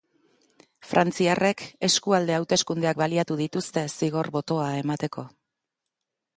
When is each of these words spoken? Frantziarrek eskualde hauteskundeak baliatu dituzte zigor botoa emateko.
Frantziarrek 0.93 1.61
eskualde 1.89 2.37
hauteskundeak 2.39 3.03
baliatu 3.03 3.39
dituzte 3.45 3.87
zigor 3.95 4.33
botoa 4.39 4.67
emateko. 4.83 5.31